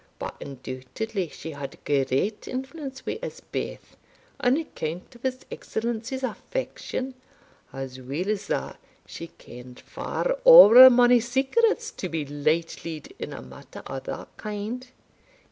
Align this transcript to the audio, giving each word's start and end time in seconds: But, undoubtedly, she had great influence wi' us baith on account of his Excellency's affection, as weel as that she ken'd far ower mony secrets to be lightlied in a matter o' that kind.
But, 0.17 0.35
undoubtedly, 0.41 1.27
she 1.29 1.51
had 1.51 1.77
great 1.85 2.47
influence 2.47 3.05
wi' 3.05 3.19
us 3.21 3.39
baith 3.39 3.95
on 4.39 4.57
account 4.57 5.13
of 5.13 5.21
his 5.21 5.45
Excellency's 5.51 6.23
affection, 6.23 7.13
as 7.71 7.99
weel 8.01 8.27
as 8.31 8.47
that 8.47 8.79
she 9.05 9.27
ken'd 9.27 9.79
far 9.79 10.39
ower 10.43 10.89
mony 10.89 11.19
secrets 11.19 11.91
to 11.91 12.09
be 12.09 12.25
lightlied 12.25 13.11
in 13.19 13.31
a 13.31 13.43
matter 13.43 13.83
o' 13.85 13.99
that 13.99 14.35
kind. 14.37 14.87